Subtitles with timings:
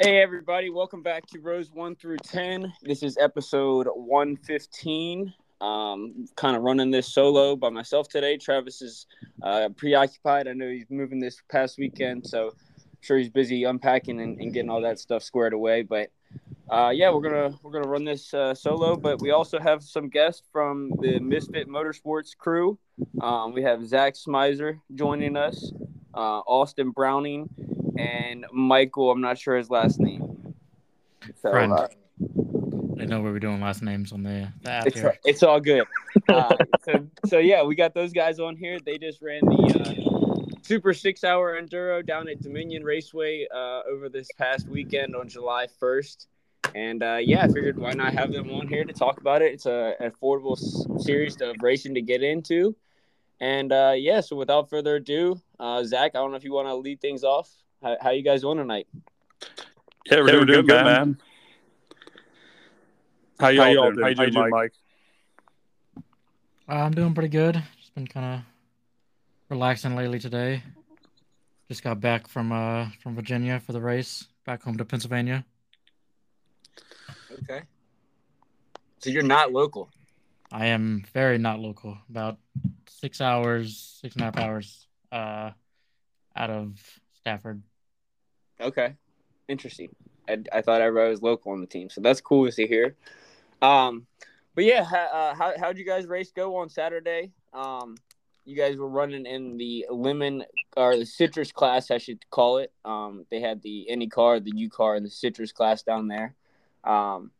[0.00, 2.72] Hey everybody, welcome back to Rows 1 through 10.
[2.82, 5.34] This is episode 115.
[5.60, 8.36] Um, kind of running this solo by myself today.
[8.36, 9.06] Travis is
[9.42, 10.46] uh, preoccupied.
[10.46, 14.54] I know he's moving this past weekend, so I'm sure he's busy unpacking and, and
[14.54, 15.82] getting all that stuff squared away.
[15.82, 16.12] But
[16.70, 18.94] uh, yeah, we're gonna we're gonna run this uh, solo.
[18.94, 22.78] But we also have some guests from the Misfit Motorsports crew.
[23.20, 25.72] Um, we have Zac Smizer joining us,
[26.14, 27.48] uh, Austin Browning,
[27.98, 29.10] and Michael.
[29.10, 30.54] I'm not sure his last name.
[31.42, 31.72] So, Friend.
[31.72, 31.88] uh,
[33.00, 35.18] I know we were doing last names on the, the app it's, here.
[35.24, 35.86] it's all good.
[36.28, 38.78] Uh, so, so yeah, we got those guys on here.
[38.84, 44.08] They just ran the uh, Super Six Hour Enduro down at Dominion Raceway uh, over
[44.08, 46.26] this past weekend on July 1st.
[46.74, 49.54] And uh, yeah, I figured why not have them on here to talk about it.
[49.54, 52.76] It's a an affordable s- series of racing to get into.
[53.40, 56.68] And uh, yeah, so without further ado, uh, Zac, I don't know if you want
[56.68, 57.50] to lead things off.
[57.82, 58.86] How, how you guys doing tonight?
[60.06, 61.18] Yeah, we're, Yeah, doing, good, man.
[63.38, 63.94] How you How all y'all doing?
[63.96, 64.16] doing?
[64.16, 64.72] How you doing, doing, Mike?
[66.68, 67.62] Uh, I'm doing pretty good.
[67.78, 68.40] Just been kind of
[69.48, 70.62] relaxing lately today.
[71.68, 75.44] Just got back from uh from Virginia for the race, back home to Pennsylvania.
[77.30, 77.62] Okay.
[78.98, 79.90] So you're not local.
[80.50, 82.38] I am very not local, about
[82.88, 85.50] six hours, six and a half hours uh
[86.34, 86.78] out of
[87.14, 87.62] Stafford.
[88.60, 88.94] Okay,
[89.48, 89.94] interesting.
[90.28, 92.96] I, I thought everybody was local on the team, so that's cool to hear.
[93.62, 94.06] Um,
[94.54, 97.32] but yeah, uh, how how'd you guys race go on Saturday?
[97.52, 97.96] Um,
[98.44, 100.44] you guys were running in the lemon
[100.76, 102.72] or the citrus class, I should call it.
[102.84, 106.34] Um, they had the any car, the U car, and the citrus class down there.
[106.82, 107.30] Um,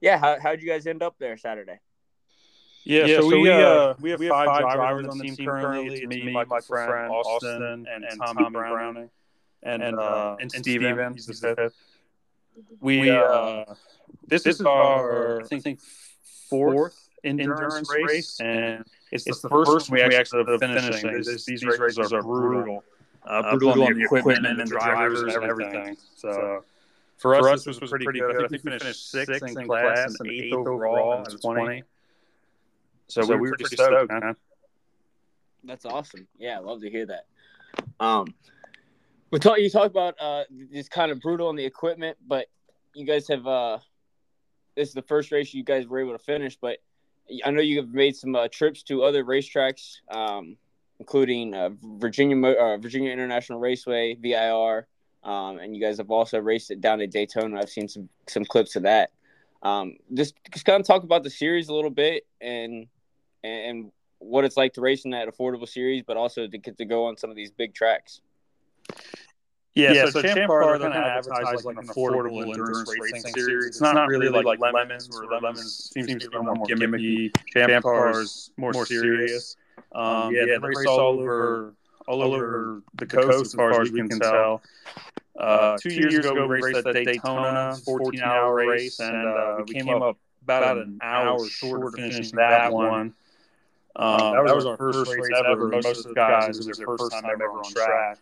[0.00, 1.78] yeah, how how'd you guys end up there Saturday?
[2.84, 5.06] Yeah, Yeah, so, so we, we, uh, uh, we have we five, have five drivers
[5.06, 5.98] on the team currently.
[6.02, 9.10] It's me, my friend Austin, and, and Tommy Browning,
[9.62, 11.14] and and, uh, and Steven.
[11.14, 11.74] He's the fifth.
[12.80, 13.64] We uh,
[14.26, 15.80] this, is our I think
[16.48, 21.12] fourth endurance race, and it's, the first one we actually have finishing.
[21.16, 22.82] These, these races are brutal,
[23.26, 25.96] uh, brutal on the equipment and the drivers and everything.
[26.16, 26.64] So.
[27.18, 28.44] For us, this was pretty good.
[28.44, 31.82] I think we finished sixth in class and eighth overall in 20.
[33.08, 34.36] So, we were pretty stoked, man.
[35.64, 36.28] That's awesome.
[36.38, 37.26] Yeah, I love to hear that.
[37.98, 38.34] Um,
[39.30, 39.58] we talk.
[39.58, 42.46] You talk about uh, just kind of brutal on the equipment, but
[42.94, 43.46] you guys have.
[43.46, 43.78] Uh,
[44.74, 46.78] this is the first race you guys were able to finish, but
[47.44, 50.56] I know you have made some uh, trips to other racetracks, um,
[50.98, 54.86] including uh, Virginia uh, Virginia International Raceway (VIR),
[55.24, 57.58] um, and you guys have also raced it down at Daytona.
[57.58, 59.10] I've seen some some clips of that.
[59.62, 62.86] Um, just just kind of talk about the series a little bit and
[63.42, 66.84] and what it's like to race in that affordable series, but also to get to
[66.84, 68.20] go on some of these big tracks.
[69.74, 73.32] Yeah, Yeah, so, so Champ Car, they're kind of advertised like an affordable endurance racing
[73.34, 73.66] series.
[73.66, 77.30] It's not really like Lemons, where Lemons seems to be more gimmicky.
[77.48, 79.56] Champ Car is more serious.
[79.92, 81.74] Um, yeah, they race all over
[82.08, 84.62] all over the coast as far as we can tell.
[85.38, 89.88] Uh, two years ago, we raced at Daytona, 14 hour race, and uh, we came
[89.90, 93.12] up about an hour short of finishing that one.
[93.96, 95.68] Um, that was our first race ever.
[95.68, 98.18] Most of the guys, it was their first time ever on track.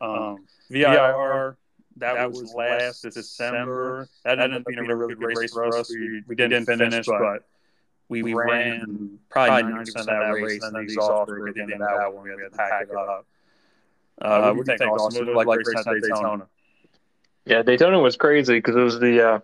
[0.00, 1.56] Um, VIR,
[1.96, 4.08] that, was last December.
[4.24, 5.90] That ended up being a really good race for us.
[5.90, 7.44] We, we didn't finish, but
[8.08, 11.78] we, ran probably 90% of that race, and then these off at the end of
[11.78, 12.24] that one.
[12.24, 13.26] We had to pack it up.
[14.20, 15.26] Uh, what do you think, Austin?
[15.26, 16.46] What was it like racing at Daytona?
[17.44, 19.40] Yeah, Daytona was crazy because it was the uh,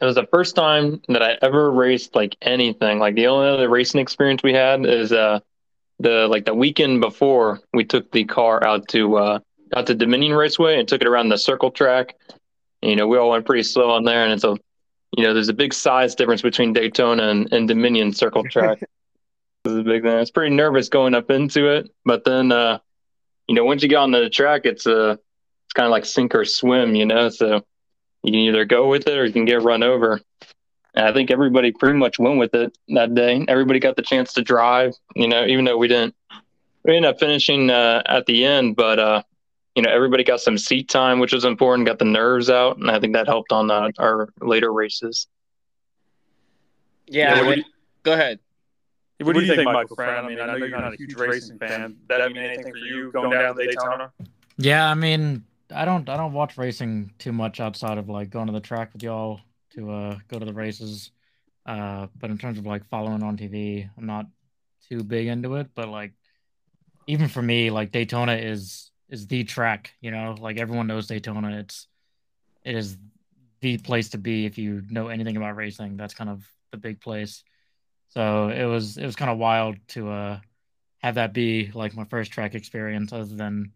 [0.00, 2.98] it was the first time that I ever raced like anything.
[2.98, 5.40] Like the only other racing experience we had is uh
[6.00, 9.38] the like the weekend before we took the car out to uh
[9.74, 12.16] out to Dominion Raceway and took it around the circle track.
[12.82, 14.56] You know, we all went pretty slow on there, and it's a
[15.16, 18.80] you know there's a big size difference between Daytona and, and Dominion circle track.
[19.64, 20.12] this is a big thing.
[20.12, 22.78] I was pretty nervous going up into it, but then uh
[23.48, 25.16] you know once you get on the track, it's uh
[25.66, 27.28] it's kind of like sink or swim, you know.
[27.28, 27.64] So
[28.22, 30.20] you can either go with it or you can get run over.
[30.94, 33.44] And I think everybody pretty much went with it that day.
[33.48, 36.14] Everybody got the chance to drive, you know, even though we didn't.
[36.84, 39.22] We ended up finishing uh, at the end, but uh,
[39.74, 41.86] you know, everybody got some seat time, which was important.
[41.86, 45.26] Got the nerves out, and I think that helped on uh, our later races.
[47.06, 47.58] Yeah, Yeah, I- what
[48.02, 48.38] go ahead.
[49.22, 50.26] What do you think, Michael Friend?
[50.26, 51.96] I mean, I know you're not a huge racing fan.
[52.08, 54.12] Did that mean anything for you going down to Daytona?
[54.58, 55.44] Yeah, I mean,
[55.74, 58.92] I don't I don't watch racing too much outside of like going to the track
[58.92, 59.40] with y'all
[59.74, 61.10] to uh go to the races.
[61.64, 64.26] Uh, but in terms of like following on TV, I'm not
[64.88, 65.68] too big into it.
[65.74, 66.12] But like,
[67.06, 69.92] even for me, like Daytona is is the track.
[70.00, 71.58] You know, like everyone knows Daytona.
[71.58, 71.86] It's
[72.64, 72.96] it is
[73.60, 75.96] the place to be if you know anything about racing.
[75.96, 77.44] That's kind of the big place.
[78.08, 80.38] So it was it was kind of wild to uh,
[80.98, 83.72] have that be like my first track experience, other than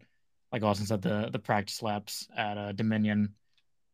[0.51, 3.35] like Austin said the the practice laps at uh, Dominion,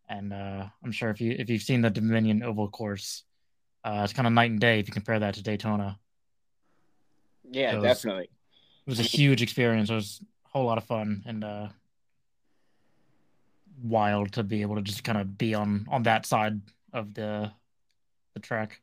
[0.07, 3.23] and uh, I'm sure if you if you've seen the Dominion Oval Course,
[3.83, 5.97] uh, it's kind of night and day if you compare that to Daytona.
[7.49, 8.25] Yeah, it was, definitely.
[8.25, 9.89] It was a huge experience.
[9.89, 10.21] It was
[10.56, 11.68] whole lot of fun and uh,
[13.84, 16.62] wild to be able to just kind of be on on that side
[16.94, 17.52] of the
[18.36, 18.80] the track.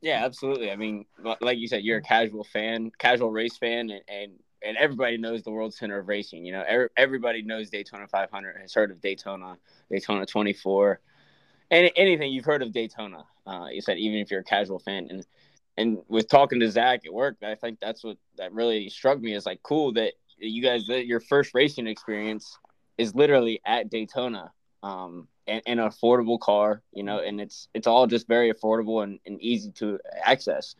[0.00, 0.70] Yeah, absolutely.
[0.70, 1.06] I mean,
[1.40, 4.32] like you said, you're a casual fan, casual race fan, and, and
[4.64, 6.44] and everybody knows the world center of racing.
[6.44, 9.58] You know, everybody knows Daytona 500, has heard of Daytona,
[9.90, 11.00] Daytona 24,
[11.72, 13.24] and anything you've heard of Daytona.
[13.44, 15.26] Uh, you said even if you're a casual fan, and
[15.76, 19.34] and with talking to Zac at work, I think that's what that really struck me
[19.34, 22.58] is like cool that you guys your first racing experience
[22.98, 24.52] is literally at Daytona.
[24.82, 29.02] Um, in, in an affordable car, you know, and it's it's all just very affordable
[29.02, 30.74] and, and easy to access.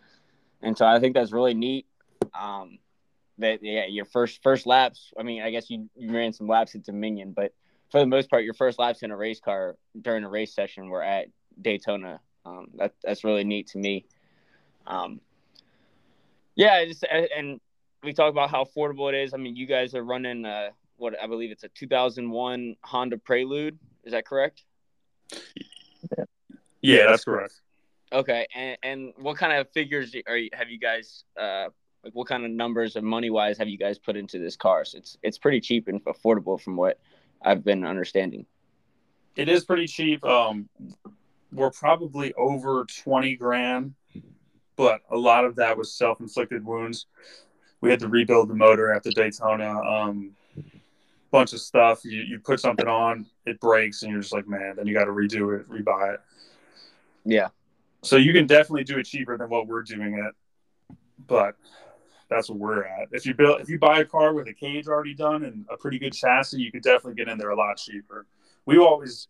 [0.63, 1.87] And so I think that's really neat.
[2.39, 2.79] Um,
[3.39, 5.13] that yeah, your first first laps.
[5.19, 7.53] I mean, I guess you, you ran some laps at Dominion, but
[7.91, 10.89] for the most part, your first laps in a race car during a race session
[10.89, 11.29] were at
[11.61, 12.21] Daytona.
[12.47, 14.07] Um, that that's really neat to me.
[14.87, 15.21] Um,
[16.55, 17.61] yeah, just and
[18.05, 19.35] we talk about how affordable it is.
[19.35, 23.79] I mean, you guys are running uh, what I believe it's a 2001 Honda Prelude.
[24.05, 24.65] Is that correct?
[25.33, 26.25] Yeah,
[26.83, 27.55] yeah that's correct.
[28.13, 31.69] Okay, and and what kind of figures are you, have you guys uh,
[32.05, 34.85] like what kind of numbers and money wise have you guys put into this car?
[34.85, 37.01] So it's it's pretty cheap and affordable from what
[37.43, 38.47] I've been understanding.
[39.37, 40.25] It is pretty cheap.
[40.25, 40.69] Um,
[41.53, 43.95] we're probably over twenty grand,
[44.77, 47.07] but a lot of that was self inflicted wounds.
[47.85, 49.79] We had to rebuild the motor after Daytona.
[49.79, 50.31] Um,
[51.31, 52.03] bunch of stuff.
[52.03, 54.77] You you put something on, it breaks, and you're just like, man.
[54.77, 56.21] Then you got to redo it, rebuy it.
[57.27, 57.49] Yeah.
[58.01, 60.97] So you can definitely do it cheaper than what we're doing it,
[61.27, 61.57] but
[62.31, 63.09] that's what we're at.
[63.13, 65.77] If you build, if you buy a car with a cage already done and a
[65.77, 68.27] pretty good chassis, you could definitely get in there a lot cheaper.
[68.65, 69.29] We always,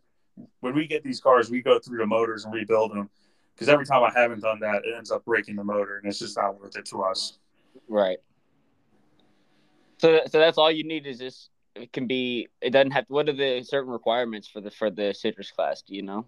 [0.61, 3.11] when we get these cars, we go through the motors and rebuild them
[3.55, 6.21] because every time I haven't done that, it ends up breaking the motor, and it's
[6.21, 7.39] just not worth it to us.
[7.89, 8.19] Right.
[9.99, 11.49] So, so that's all you need is this.
[11.75, 12.49] It can be.
[12.61, 13.05] It doesn't have.
[13.09, 15.83] What are the certain requirements for the for the citrus class?
[15.83, 16.27] Do you know?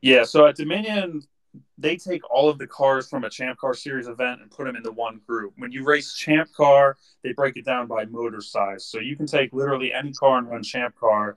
[0.00, 0.24] Yeah.
[0.24, 1.22] So at Dominion,
[1.78, 4.76] they take all of the cars from a Champ Car Series event and put them
[4.76, 5.52] into one group.
[5.56, 8.84] When you race Champ Car, they break it down by motor size.
[8.84, 11.36] So you can take literally any car and run Champ Car,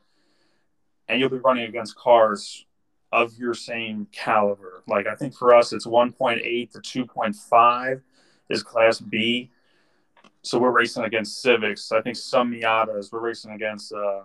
[1.08, 2.66] and you'll be running against cars
[3.12, 4.84] of your same caliber.
[4.88, 8.02] Like I think for us, it's 1.8 to 2.5
[8.50, 9.52] is Class B.
[10.42, 11.92] So we're racing against Civics.
[11.92, 13.12] I think some Miatas.
[13.12, 14.22] We're racing against uh,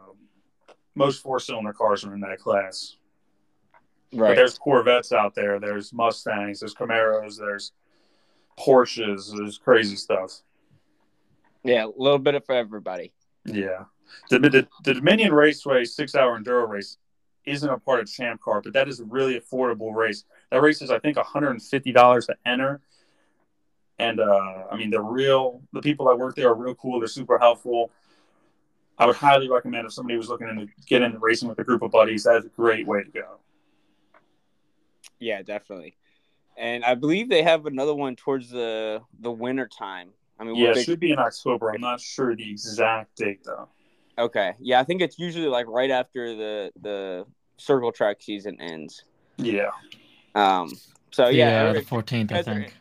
[0.94, 2.96] most four cylinder cars are in that class.
[4.12, 4.28] Right.
[4.28, 5.58] But there's Corvettes out there.
[5.58, 6.61] There's Mustangs.
[6.61, 7.38] There's Camaros.
[7.38, 7.72] There's
[8.58, 9.37] Porsches.
[9.37, 10.40] There's crazy stuff.
[11.64, 13.12] Yeah, a little bit of for everybody.
[13.44, 13.84] Yeah.
[14.31, 16.99] The, the, the Dominion Raceway six hour enduro race
[17.44, 20.25] isn't a part of Champ Car, but that is a really affordable race.
[20.50, 22.81] That race is, I think, $150 to enter.
[23.99, 26.99] And uh, I mean, the real, the people that work there are real cool.
[26.99, 27.91] They're super helpful.
[28.99, 31.82] I would highly recommend if somebody was looking to get into racing with a group
[31.82, 33.38] of buddies, that's a great way to go.
[35.19, 35.96] Yeah, definitely.
[36.56, 40.10] And I believe they have another one towards the the winter time.
[40.39, 41.72] I mean, yeah, it should be in October.
[41.72, 43.69] I'm not sure the exact date though.
[44.19, 49.05] Okay, yeah, I think it's usually like right after the the circle track season ends.
[49.36, 49.70] Yeah.
[50.34, 50.70] Um.
[51.10, 52.74] So yeah, yeah the 14th, I think.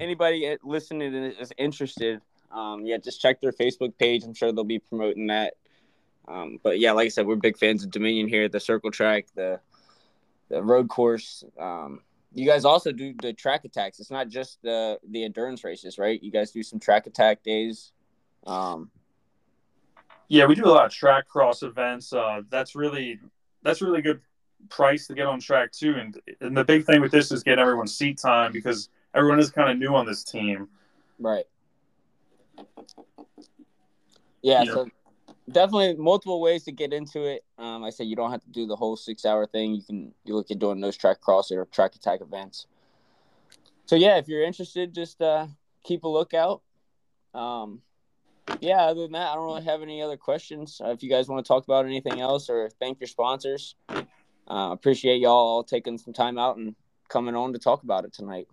[0.00, 4.24] Anybody listening is interested, um, yeah, just check their Facebook page.
[4.24, 5.54] I'm sure they'll be promoting that.
[6.26, 8.48] Um, but yeah, like I said, we're big fans of Dominion here.
[8.48, 9.60] The circle track, the
[10.48, 11.44] the road course.
[11.58, 12.00] Um,
[12.32, 14.00] you guys also do the track attacks.
[14.00, 16.22] It's not just the the endurance races, right?
[16.22, 17.92] You guys do some track attack days.
[18.46, 18.90] Um,
[20.28, 22.12] yeah, we do a lot of track cross events.
[22.12, 23.18] Uh, that's really
[23.62, 24.20] that's really good
[24.68, 25.94] price to get on track too.
[25.96, 29.50] And and the big thing with this is getting everyone's seat time because everyone is
[29.50, 30.68] kind of new on this team.
[31.18, 31.44] Right.
[34.42, 34.72] Yeah, yeah.
[34.72, 34.88] so
[35.50, 37.44] definitely multiple ways to get into it.
[37.58, 39.74] Um, I said you don't have to do the whole six hour thing.
[39.74, 42.66] You can you look at doing those track cross or track attack events.
[43.86, 45.46] So yeah, if you're interested, just uh,
[45.82, 46.62] keep a lookout.
[47.34, 47.82] Um,
[48.60, 50.80] yeah, other than that, I don't really have any other questions.
[50.84, 54.02] Uh, if you guys want to talk about anything else or thank your sponsors, uh,
[54.48, 56.74] appreciate y'all all taking some time out and
[57.08, 58.48] coming on to talk about it tonight.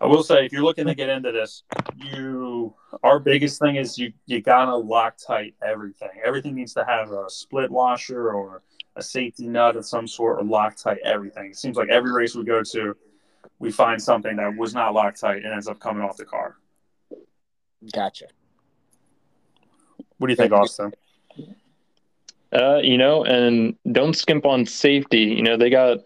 [0.00, 1.62] I will say, if you're looking to get into this,
[1.96, 6.10] you our biggest thing is you you gotta Loctite everything.
[6.24, 8.62] Everything needs to have a split washer or
[8.96, 11.50] a safety nut of some sort or Loctite everything.
[11.50, 12.96] It seems like every race we go to,
[13.58, 16.56] we find something that was not Loctite and ends up coming off the car.
[17.92, 18.26] Gotcha.
[20.18, 20.92] What do you think, Austin?
[22.52, 25.20] Uh, you know, and don't skimp on safety.
[25.20, 25.98] You know, they got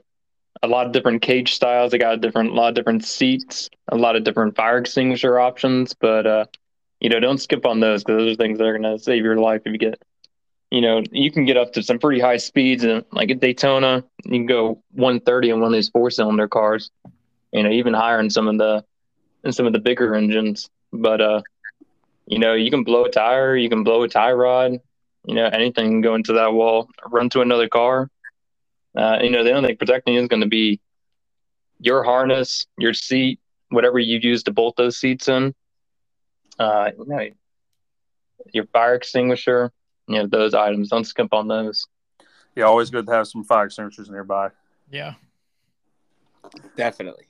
[0.63, 1.93] a lot of different cage styles.
[1.93, 5.39] They got a different, a lot of different seats, a lot of different fire extinguisher
[5.39, 5.95] options.
[5.95, 6.45] But uh,
[7.01, 9.25] you know, don't skip on those because those are things that are going to save
[9.25, 10.01] your life if you get.
[10.71, 14.03] You know, you can get up to some pretty high speeds, and like at Daytona,
[14.25, 16.91] you can go 130 on one of these four-cylinder cars.
[17.53, 18.85] You know, even higher in some of the
[19.45, 20.69] in some of the bigger engines.
[20.93, 21.43] But uh,
[22.27, 24.81] you know, you can blow a tire, you can blow a tie rod,
[25.27, 28.09] you know, anything can go into that wall, run to another car.
[28.97, 30.81] Uh, you know, the only thing protecting is going to be
[31.81, 35.55] your harness, your seat, whatever you use to bolt those seats in.
[36.59, 37.29] Uh, you know,
[38.53, 39.73] your fire extinguisher,
[40.09, 40.89] you know, those items.
[40.89, 41.87] Don't skimp on those.
[42.55, 44.51] Yeah, always good to have some fire extinguishers nearby.
[44.91, 45.15] Yeah.
[46.77, 47.27] Definitely.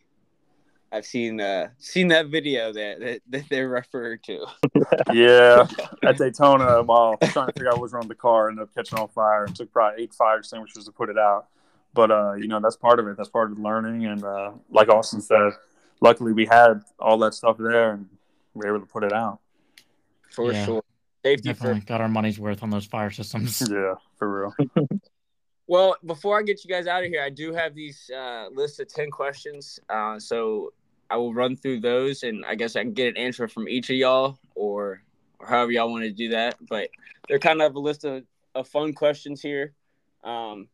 [0.93, 4.47] I've seen uh seen that video that that, that they're referring to.
[5.13, 5.67] yeah,
[6.05, 8.99] at Daytona, while trying to figure out what's wrong with the car, ended up catching
[8.99, 11.49] on fire and took probably eight fire extinguishers to put it out.
[11.97, 13.17] But uh, you know, that's part of it.
[13.17, 14.07] That's part of the learning.
[14.07, 15.53] And uh, like Austin said,
[16.01, 18.09] luckily we had all that stuff there and
[18.55, 19.41] we were able to put it out.
[20.31, 20.65] For Yeah.
[20.65, 20.83] sure.
[21.25, 21.87] Safety Definitely first.
[21.89, 23.61] got our money's worth on those fire systems.
[23.71, 24.89] Yeah, for real.
[25.69, 28.79] Well, before I get you guys out of here, I do have these uh, list
[28.79, 29.81] of ten questions.
[29.91, 30.73] Uh, so
[31.11, 33.91] I will run through those, and I guess I can get an answer from each
[33.91, 35.03] of y'all, or,
[35.41, 36.55] or however y'all want to do that.
[36.69, 36.91] But
[37.29, 38.23] they're kind of a list of,
[38.55, 39.73] of fun questions here.
[40.23, 40.69] Um,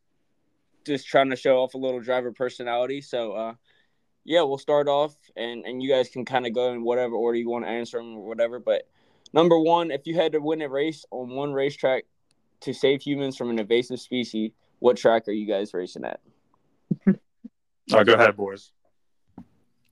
[0.84, 3.00] just trying to show off a little driver personality.
[3.00, 3.54] So, uh,
[4.24, 7.38] yeah, we'll start off, and and you guys can kind of go in whatever order
[7.38, 8.60] you want to answer them or whatever.
[8.60, 8.88] But
[9.32, 12.04] number one, if you had to win a race on one racetrack
[12.60, 16.20] to save humans from an invasive species, what track are you guys racing at?
[17.92, 18.70] Oh, go ahead, boys.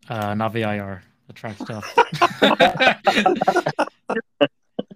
[0.09, 1.03] Uh, not VIR.
[1.27, 1.97] The track stuff.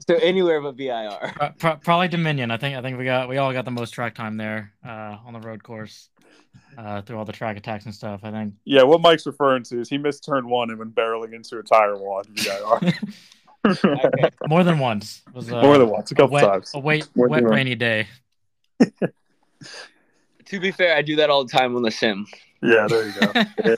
[0.09, 1.33] So anywhere but VIR.
[1.35, 2.51] Pro- pro- probably Dominion.
[2.51, 2.77] I think.
[2.77, 3.29] I think we got.
[3.29, 6.11] We all got the most track time there uh, on the road course
[6.77, 8.21] uh, through all the track attacks and stuff.
[8.23, 8.55] I think.
[8.65, 11.63] Yeah, what Mike's referring to is he missed turn one and went barreling into a
[11.63, 12.93] tire wall at VIR.
[13.85, 14.29] Okay.
[14.47, 15.23] More than once.
[15.27, 16.73] It was uh, More than once, a couple wet, times.
[16.75, 17.55] A wait, More wet than once.
[17.57, 18.07] rainy day.
[20.47, 22.27] To be fair, I do that all the time on the sim.
[22.63, 23.15] Yeah, there you
[23.67, 23.77] go.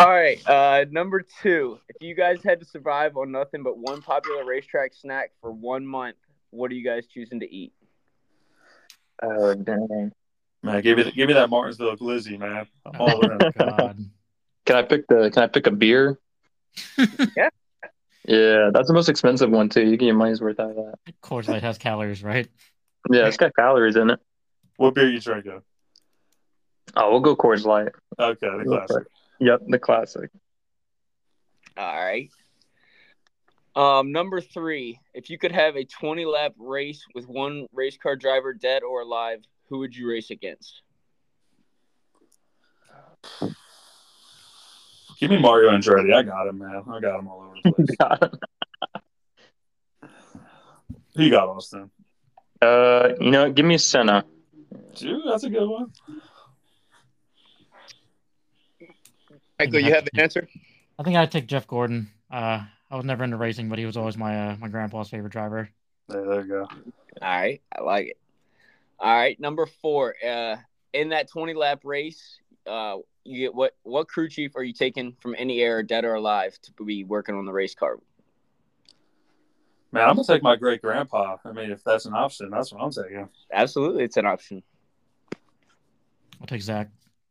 [0.00, 1.78] All right, uh, number two.
[1.90, 5.86] If you guys had to survive on nothing but one popular racetrack snack for one
[5.86, 6.16] month,
[6.48, 7.74] what are you guys choosing to eat?
[9.22, 10.10] Oh dang!
[10.62, 12.66] Man, give me give me that Martinsville Glizzy, man.
[12.86, 13.42] I'm all in.
[13.42, 14.10] Oh, God.
[14.64, 15.30] Can I pick the?
[15.30, 16.18] Can I pick a beer?
[17.36, 17.50] Yeah.
[18.26, 19.82] Yeah, that's the most expensive one too.
[19.82, 20.94] You get your money's worth out of that.
[21.22, 22.48] Coors Light has calories, right?
[23.10, 24.20] Yeah, it's got calories in it.
[24.76, 25.60] What beer you drinking?
[26.96, 27.88] Oh, we'll go Coors Light.
[28.18, 29.06] Okay, the classic.
[29.40, 30.30] Yep, the classic.
[31.76, 32.30] All right.
[33.74, 35.00] Um, number three.
[35.14, 39.02] If you could have a 20 lap race with one race car driver dead or
[39.02, 40.82] alive, who would you race against?
[45.18, 46.14] Give me Mario Andretti.
[46.14, 46.82] I got him, man.
[46.90, 47.72] I got him all over the
[50.00, 50.10] place.
[51.14, 51.90] Who you got, Austin?
[52.62, 54.24] uh, you know, give me Senna.
[54.94, 55.92] Dude, that's a good one.
[59.60, 60.48] Michael, you have the answer?
[60.98, 62.10] I think I'd take Jeff Gordon.
[62.30, 65.32] Uh, I was never into racing, but he was always my uh, my grandpa's favorite
[65.32, 65.68] driver.
[66.08, 66.68] There, there you go.
[66.70, 68.18] All right, I like it.
[68.98, 70.14] All right, number four.
[70.26, 70.56] Uh,
[70.92, 73.76] in that twenty lap race, uh, you get what?
[73.82, 77.34] What crew chief are you taking from any era, dead or alive, to be working
[77.34, 77.98] on the race car?
[79.92, 81.36] Man, I'm gonna take my great grandpa.
[81.44, 83.28] I mean, if that's an option, that's what I'm taking.
[83.52, 84.62] Absolutely, it's an option.
[86.40, 86.88] I'll take Zac.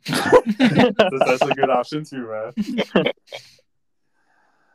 [0.08, 3.06] That's, that's a good option too, man.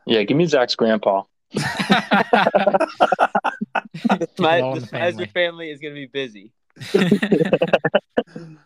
[0.07, 1.23] Yeah, give me Zac's grandpa.
[3.93, 5.25] The, Smi- all in the the family.
[5.27, 6.51] family is going to be busy.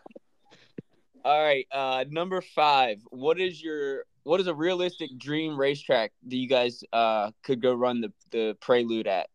[1.24, 2.98] All right, uh, number five.
[3.10, 7.74] What is your what is a realistic dream racetrack that you guys uh, could go
[7.74, 9.28] run the the Prelude at?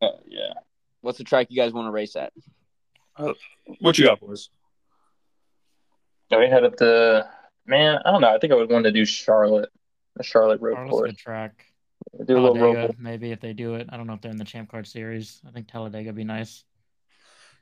[0.00, 0.54] Uh, yeah.
[1.02, 2.32] What's the track you guys want to race at?
[3.80, 4.48] What you got, boys?
[6.30, 7.28] So we head up to
[7.66, 7.98] man.
[8.04, 8.34] I don't know.
[8.34, 9.70] I think I would want to do Charlotte,
[10.16, 11.10] the Charlotte road Charlotte's course.
[11.10, 11.64] good track.
[12.26, 12.96] Do a little road.
[12.98, 13.88] Maybe if they do it.
[13.90, 15.40] I don't know if they're in the Champ Car series.
[15.46, 16.64] I think Talladega would be nice.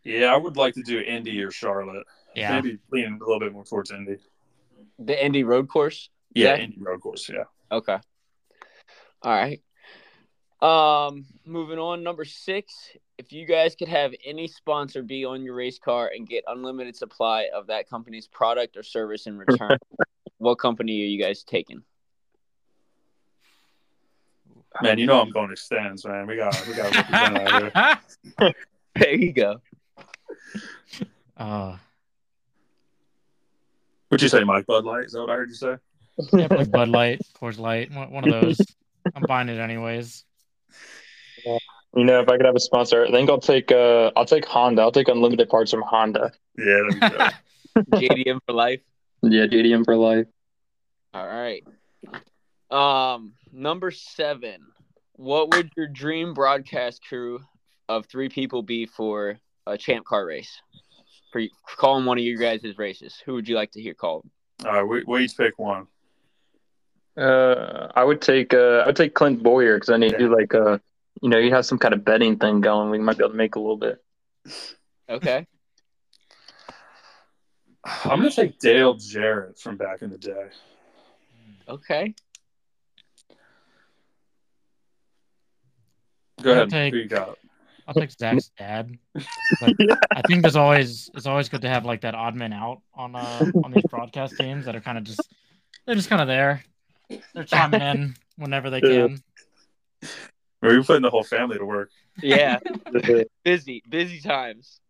[0.04, 2.04] Yeah, I would like to do Indy or Charlotte.
[2.35, 2.61] Yeah.
[2.61, 4.16] Maybe leaning a little bit more towards Indy.
[4.99, 6.11] The Indy Road Course.
[6.35, 6.62] Yeah, Yeah.
[6.64, 7.28] Indy road course.
[7.28, 7.45] Yeah.
[7.71, 7.99] Okay.
[9.23, 9.62] All right.
[10.61, 12.73] Um, moving on, number six.
[13.23, 16.97] If you guys could have any sponsor be on your race car and get unlimited
[16.97, 19.79] supply of that company's product or service in return,
[20.38, 21.85] what company are you guys taking?
[24.83, 26.26] Man, you know I'm going extends, man.
[26.26, 27.73] We got we got out
[28.35, 28.52] here.
[28.97, 29.61] There you go.
[31.37, 31.76] uh,
[34.09, 34.67] What'd you say, Mike?
[34.67, 35.05] Bud Light?
[35.05, 35.76] Is that what I heard you say?
[36.33, 38.61] yeah, like Bud Light, Coors Light, one, one of those.
[39.14, 40.25] I'm buying it anyways.
[41.94, 44.46] You know, if I could have a sponsor, I think I'll take uh I'll take
[44.46, 44.82] Honda.
[44.82, 46.32] I'll take unlimited parts from Honda.
[46.56, 46.64] Yeah.
[46.64, 47.28] There you go.
[47.99, 48.80] JDM for life.
[49.22, 50.26] Yeah, JDM for life.
[51.14, 51.64] All right.
[52.70, 54.61] Um, number seven.
[55.16, 57.40] What would your dream broadcast crew
[57.88, 60.61] of three people be for a champ car race?
[61.32, 61.42] For
[61.76, 64.28] calling one of you guys' races, who would you like to hear called?
[64.64, 65.87] All right, we, we each pick one.
[67.16, 70.34] Uh, I would take uh I would take Clint Bowyer because I need to do
[70.34, 70.78] like uh
[71.23, 72.91] you know you have some kind of betting thing going.
[72.91, 74.02] We might be able to make a little bit.
[75.09, 75.47] Okay.
[78.05, 80.49] I'm gonna take Dale Jarrett from back in the day.
[81.69, 82.14] Okay.
[86.43, 86.71] Go ahead.
[86.71, 87.38] take- Who you got?
[87.87, 88.97] I'll take Zac's dad.
[89.61, 89.75] But
[90.14, 93.17] I think there's always it's always good to have like that odd man out on
[93.17, 95.21] uh on these broadcast teams that are kind of just
[95.85, 96.64] they're just kind of there.
[97.35, 99.09] They're chiming in whenever they Yeah.
[99.09, 99.23] can.
[100.62, 101.90] We were putting the whole family to work.
[102.23, 102.61] Yeah.
[103.45, 104.81] busy, busy times.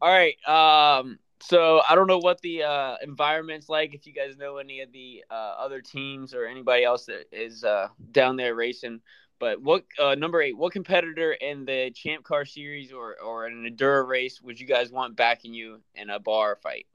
[0.00, 0.36] All right.
[0.46, 1.18] Um.
[1.42, 3.94] So I don't know what the uh, environment's like.
[3.94, 7.62] If you guys know any of the uh, other teams or anybody else that is
[7.62, 9.00] uh, down there racing,
[9.38, 10.56] but what uh, number eight?
[10.56, 14.90] What competitor in the Champ Car Series or or an Enduro race would you guys
[14.90, 16.86] want backing you in a bar fight?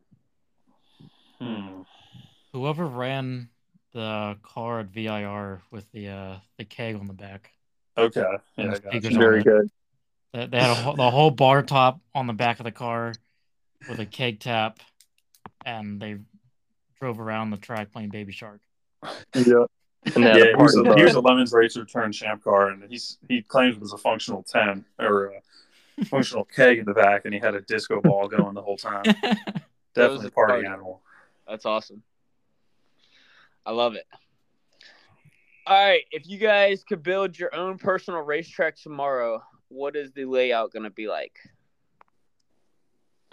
[1.39, 1.83] Hmm.
[2.51, 3.49] Whoever ran
[3.93, 7.51] the car at VIR with the uh the keg on the back.
[7.97, 8.21] Okay.
[8.57, 9.17] And Yeah, the got speakers you.
[9.17, 9.43] on Very it.
[9.43, 9.71] good.
[10.33, 13.13] They, they had a, whole- the whole bar top on the back of the car
[13.89, 14.79] with a keg tap,
[15.65, 16.17] and they
[16.99, 18.61] drove around the track playing Baby Shark.
[19.35, 19.65] Yeah.
[20.15, 22.69] And Yeah, then he was, a, of he was a Lemons racer turned champ car,
[22.69, 25.33] and he's he claims it was a functional ten or
[25.99, 28.77] a functional keg in the back, and he had a disco ball going the whole
[28.77, 29.03] time.
[29.93, 30.65] Definitely a party party.
[30.67, 31.01] animal.
[31.47, 32.01] That's awesome.
[33.65, 34.05] I love it.
[35.67, 40.25] All right, if you guys could build your own personal racetrack tomorrow, what is the
[40.25, 41.37] layout going to be like?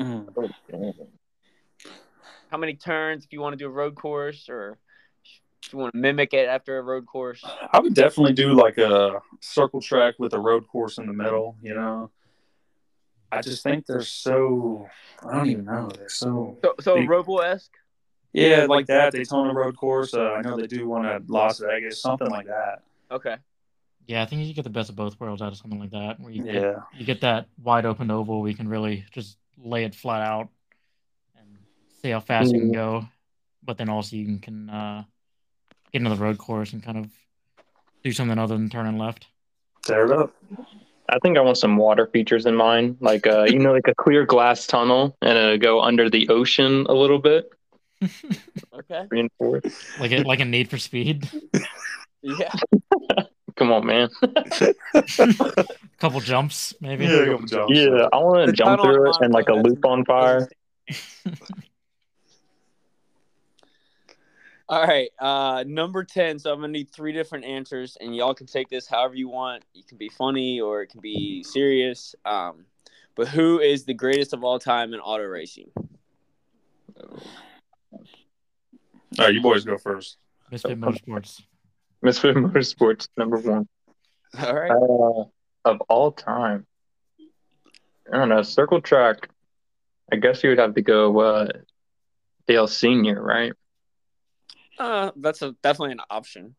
[0.00, 0.28] Mm.
[2.50, 3.24] How many turns?
[3.24, 4.78] If you want to do a road course, or
[5.64, 7.44] if you want to mimic it after a road course?
[7.72, 11.56] I would definitely do like a circle track with a road course in the middle.
[11.62, 12.10] You know,
[13.32, 14.86] I just think they're so.
[15.26, 15.88] I don't even know.
[15.96, 16.58] They're so.
[16.62, 17.74] So, so Robo esque.
[18.38, 20.14] Yeah, like that Daytona road course.
[20.14, 22.82] Uh, I know they do one at Las Vegas, something like that.
[23.10, 23.36] Okay.
[24.06, 26.18] yeah, I think you get the best of both worlds out of something like that,
[26.20, 29.84] where you get, you get that wide open oval where you can really just lay
[29.84, 30.48] it flat out
[31.36, 31.46] and
[32.02, 33.06] see how fast you can go,
[33.62, 35.04] but then also you can, can uh,
[35.92, 37.10] get into the road course and kind of
[38.02, 39.26] do something other than turning left.
[39.84, 40.34] tear it up.
[41.10, 43.94] I think I want some water features in mine, like uh, you know, like a
[43.94, 47.50] clear glass tunnel and uh, go under the ocean a little bit,
[48.00, 49.06] Okay.
[49.10, 50.00] reinforced.
[50.00, 51.28] like a, like a Need for Speed.
[52.22, 52.52] Yeah.
[53.56, 54.08] Come on, man.
[54.22, 54.74] a
[55.98, 57.06] couple jumps, maybe.
[57.06, 57.70] Yeah, go jump.
[57.70, 60.48] Yeah, I want to jump through it and like a loop on fire.
[64.68, 65.08] All right.
[65.18, 66.38] Uh, number 10.
[66.38, 69.28] So I'm going to need three different answers, and y'all can take this however you
[69.28, 69.64] want.
[69.74, 72.14] It can be funny or it can be serious.
[72.24, 72.64] Um,
[73.16, 75.70] but who is the greatest of all time in auto racing?
[79.18, 80.16] All right, you boys go first.
[80.50, 81.42] Misfit Motorsports.
[82.02, 83.68] Misfit Motorsports number one
[84.38, 84.70] All right.
[84.70, 86.66] uh, of all time.
[88.12, 88.42] I don't know.
[88.42, 89.28] Circle track.
[90.10, 91.48] I guess you would have to go uh,
[92.46, 93.52] Dale Senior, right?
[94.78, 96.54] Uh, that's a, definitely an option.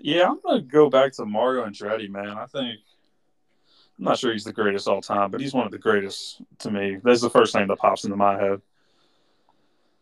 [0.00, 2.28] Yeah, I'm gonna go back to Mario Andretti, man.
[2.28, 2.78] I think
[3.98, 6.70] I'm not sure he's the greatest all time, but he's one of the greatest to
[6.70, 6.98] me.
[7.02, 8.60] That's the first name that pops into my head.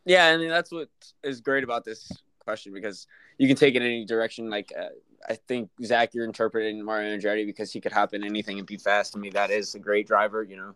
[0.07, 0.89] Yeah, I mean that's what
[1.23, 4.49] is great about this question because you can take it in any direction.
[4.49, 4.89] Like uh,
[5.29, 8.77] I think Zac, you're interpreting Mario Andretti because he could hop in anything and be
[8.77, 9.13] fast.
[9.13, 10.45] To me, that is a great driver.
[10.45, 10.75] You know,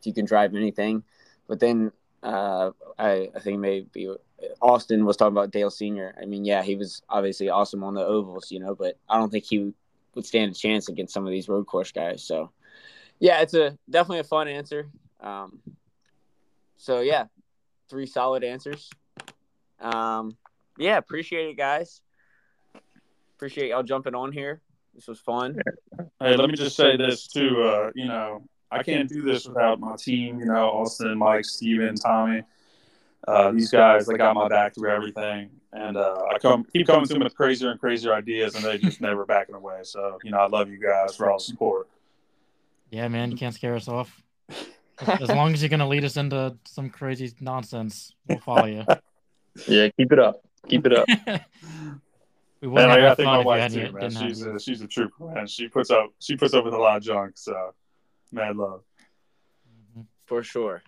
[0.00, 1.04] if you can drive anything.
[1.46, 4.08] But then uh, I I think maybe
[4.62, 6.16] Austin was talking about Dale Senior.
[6.20, 9.30] I mean, yeah, he was obviously awesome on the ovals, you know, but I don't
[9.30, 9.74] think he
[10.14, 12.22] would stand a chance against some of these road course guys.
[12.24, 12.50] So
[13.18, 14.88] yeah, it's a definitely a fun answer.
[15.20, 15.60] Um,
[16.78, 17.26] so yeah,
[17.90, 18.88] three solid answers.
[19.80, 20.36] Um,
[20.78, 22.00] yeah, appreciate it, guys.
[23.36, 24.60] Appreciate y'all jumping on here.
[24.94, 25.60] This was fun.
[26.20, 27.62] Hey, let me just say this too.
[27.62, 30.38] Uh, you know, I can't do this without my team.
[30.38, 32.42] You know, Austin, Mike, Steven, Tommy.
[33.26, 37.06] Uh, these guys, they got my back through everything, and uh, I come keep coming
[37.06, 39.80] to them with crazier and crazier ideas, and they just never backing away.
[39.82, 41.88] So, you know, I love you guys for all the support.
[42.90, 44.22] Yeah, man, you can't scare us off.
[45.06, 48.84] As long as you're gonna lead us into some crazy nonsense, we'll follow you.
[49.66, 50.42] Yeah, keep it up.
[50.68, 51.08] Keep it up.
[52.60, 54.10] we And wouldn't I, I think my wife too, yet- man.
[54.10, 55.46] She's a, she's a trooper, man.
[55.48, 57.32] She puts up she puts up with a lot of junk.
[57.36, 57.74] So,
[58.30, 58.82] mad love.
[59.98, 60.06] Mhm.
[60.26, 60.82] for sure.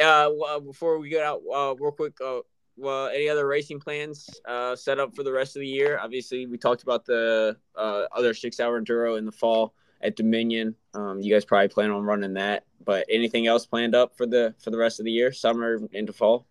[0.00, 2.40] Uh, well, before we get out, uh, real quick, uh,
[2.76, 5.98] well, any other racing plans uh, set up for the rest of the year?
[5.98, 10.74] Obviously, we talked about the uh, other six-hour enduro in the fall at Dominion.
[10.94, 14.54] Um, you guys probably plan on running that, but anything else planned up for the
[14.58, 16.46] for the rest of the year, summer into fall?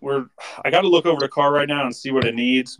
[0.00, 0.26] We're
[0.64, 2.78] I got to look over the car right now and see what it needs,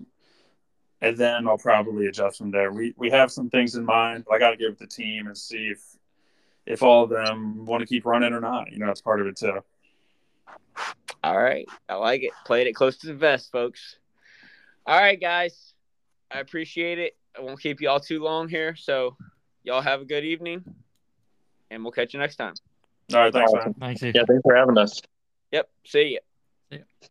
[1.01, 2.70] and then I'll probably adjust from there.
[2.70, 4.27] We we have some things in mind.
[4.31, 5.83] I got to give it to the team and see if
[6.66, 8.70] if all of them want to keep running or not.
[8.70, 9.61] You know, that's part of it too.
[11.25, 12.33] All right, I like it.
[12.44, 13.97] Played it close to the vest, folks.
[14.87, 15.73] All right, guys,
[16.31, 17.16] I appreciate it.
[17.37, 19.16] I won't keep you all too long here, so
[19.62, 20.62] y'all have a good evening,
[21.70, 22.53] and we'll catch you next time.
[23.12, 23.61] All right, thanks, man.
[23.61, 23.75] Awesome.
[23.75, 25.01] Thanks, Yeah, thanks for having us.
[25.53, 26.21] Yep, see you.
[26.73, 27.09] See ya.